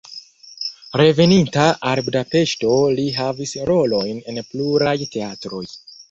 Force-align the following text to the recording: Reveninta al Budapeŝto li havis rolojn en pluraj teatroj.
Reveninta 0.99 1.65
al 1.89 1.99
Budapeŝto 2.07 2.71
li 2.99 3.05
havis 3.17 3.53
rolojn 3.69 4.23
en 4.33 4.41
pluraj 4.55 4.95
teatroj. 5.17 5.61